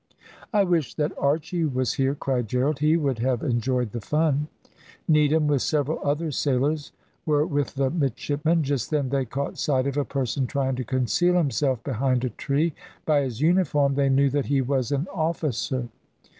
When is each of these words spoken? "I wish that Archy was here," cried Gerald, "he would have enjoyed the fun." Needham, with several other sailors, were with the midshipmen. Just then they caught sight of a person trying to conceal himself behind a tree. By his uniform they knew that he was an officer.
"I 0.51 0.63
wish 0.63 0.95
that 0.95 1.15
Archy 1.19 1.63
was 1.63 1.93
here," 1.93 2.15
cried 2.15 2.47
Gerald, 2.47 2.79
"he 2.79 2.97
would 2.97 3.19
have 3.19 3.43
enjoyed 3.43 3.91
the 3.91 4.01
fun." 4.01 4.47
Needham, 5.07 5.45
with 5.45 5.61
several 5.61 5.99
other 6.03 6.31
sailors, 6.31 6.91
were 7.23 7.45
with 7.45 7.75
the 7.75 7.91
midshipmen. 7.91 8.63
Just 8.63 8.89
then 8.89 9.09
they 9.09 9.25
caught 9.25 9.59
sight 9.59 9.85
of 9.85 9.97
a 9.97 10.03
person 10.03 10.47
trying 10.47 10.73
to 10.77 10.83
conceal 10.83 11.35
himself 11.35 11.83
behind 11.83 12.23
a 12.25 12.31
tree. 12.31 12.73
By 13.05 13.21
his 13.21 13.41
uniform 13.41 13.93
they 13.93 14.09
knew 14.09 14.31
that 14.31 14.47
he 14.47 14.59
was 14.59 14.91
an 14.91 15.07
officer. 15.13 15.87